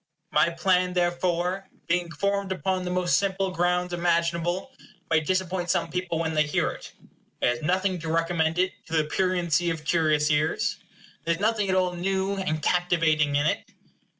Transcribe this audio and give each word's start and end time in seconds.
My 0.31 0.49
plan, 0.49 0.93
therefore, 0.93 1.67
being 1.85 2.09
formed 2.09 2.51
upon 2.51 2.83
the 2.85 2.89
most 2.89 3.17
simple 3.17 3.51
grounds 3.51 3.93
imaginable, 3.93 4.71
may 5.11 5.19
disappoint 5.19 5.69
some 5.69 5.91
people 5.91 6.17
when 6.17 6.33
they 6.33 6.41
hear 6.41 6.71
it. 6.71 6.91
It 7.39 7.47
has 7.47 7.61
nothing 7.61 7.99
to 7.99 8.11
recommend 8.11 8.57
it 8.57 8.71
to 8.87 8.93
the 8.97 9.03
pruriency 9.03 9.69
of 9.69 9.85
curious 9.85 10.31
ears. 10.31 10.77
There 11.23 11.35
is 11.35 11.39
nothing 11.39 11.69
at 11.69 11.75
all 11.75 11.93
new 11.93 12.35
and 12.35 12.63
captivating 12.63 13.35
in 13.35 13.45
it. 13.45 13.63